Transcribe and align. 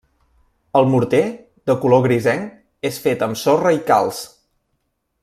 El 0.79 0.87
morter, 0.93 1.19
de 1.71 1.75
color 1.85 2.03
grisenc, 2.07 2.57
és 2.91 3.01
fet 3.07 3.27
amb 3.29 3.41
sorra 3.43 3.75
i 3.81 3.83
calç. 3.93 4.27